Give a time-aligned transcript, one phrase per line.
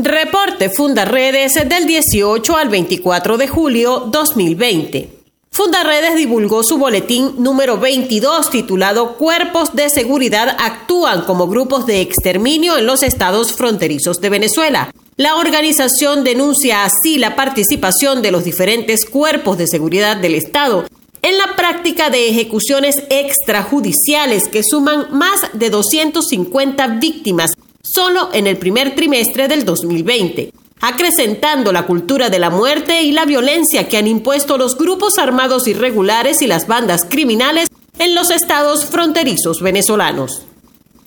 [0.00, 5.08] Reporte Fundaredes del 18 al 24 de julio 2020.
[5.50, 12.78] Fundaredes divulgó su boletín número 22 titulado Cuerpos de Seguridad actúan como grupos de exterminio
[12.78, 14.92] en los estados fronterizos de Venezuela.
[15.16, 20.84] La organización denuncia así la participación de los diferentes cuerpos de seguridad del Estado
[21.22, 27.50] en la práctica de ejecuciones extrajudiciales que suman más de 250 víctimas
[27.98, 33.24] solo en el primer trimestre del 2020 acrecentando la cultura de la muerte y la
[33.24, 38.84] violencia que han impuesto los grupos armados irregulares y las bandas criminales en los estados
[38.84, 40.42] fronterizos venezolanos.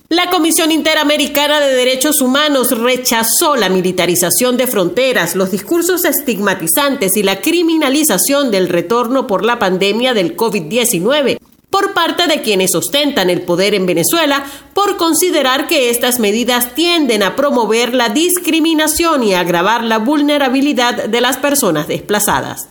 [0.10, 7.24] La Comisión Interamericana de Derechos Humanos rechazó la militarización de fronteras, los discursos estigmatizantes y
[7.24, 11.38] la criminalización del retorno por la pandemia del COVID-19
[11.82, 14.46] por parte de quienes ostentan el poder en Venezuela
[14.76, 21.22] por considerar que estas medidas tienden a promover la discriminación y agravar la vulnerabilidad de
[21.22, 22.68] las personas desplazadas.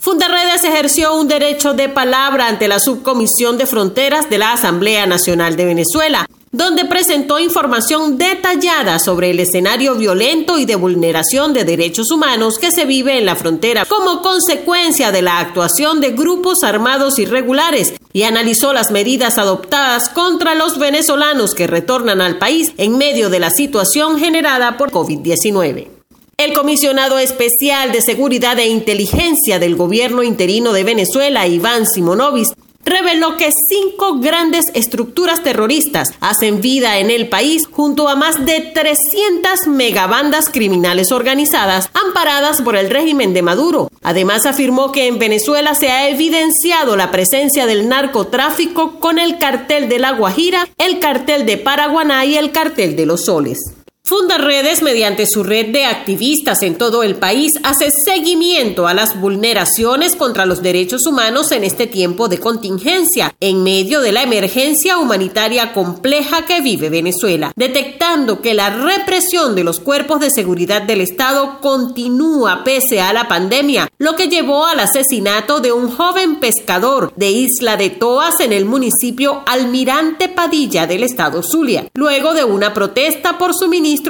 [0.00, 5.54] Fundarredes ejerció un derecho de palabra ante la Subcomisión de Fronteras de la Asamblea Nacional
[5.54, 12.10] de Venezuela, donde presentó información detallada sobre el escenario violento y de vulneración de derechos
[12.10, 17.18] humanos que se vive en la frontera como consecuencia de la actuación de grupos armados
[17.18, 23.30] irregulares y analizó las medidas adoptadas contra los venezolanos que retornan al país en medio
[23.30, 25.88] de la situación generada por COVID-19.
[26.36, 32.50] El comisionado especial de Seguridad e Inteligencia del gobierno interino de Venezuela, Iván Simonovis,
[32.88, 38.60] reveló que cinco grandes estructuras terroristas hacen vida en el país junto a más de
[38.60, 43.90] 300 megabandas criminales organizadas amparadas por el régimen de Maduro.
[44.02, 49.88] Además afirmó que en Venezuela se ha evidenciado la presencia del narcotráfico con el cartel
[49.88, 53.77] de La Guajira, el cartel de Paraguaná y el cartel de los Soles.
[54.08, 59.20] Funda Redes, mediante su red de activistas en todo el país, hace seguimiento a las
[59.20, 64.96] vulneraciones contra los derechos humanos en este tiempo de contingencia, en medio de la emergencia
[64.96, 71.02] humanitaria compleja que vive Venezuela, detectando que la represión de los cuerpos de seguridad del
[71.02, 77.12] Estado continúa pese a la pandemia, lo que llevó al asesinato de un joven pescador
[77.16, 82.72] de Isla de Toas en el municipio Almirante Padilla del Estado Zulia, luego de una
[82.72, 83.52] protesta por